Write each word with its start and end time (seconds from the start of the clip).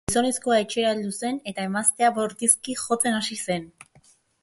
Gizonezkoa 0.09 0.55
etxera 0.61 0.93
heldu 0.93 1.11
zen, 1.27 1.37
eta 1.53 1.67
emaztea 1.71 2.11
bortizki 2.19 2.79
jotzen 2.83 3.23
hasi 3.23 3.43
zen. 3.49 3.73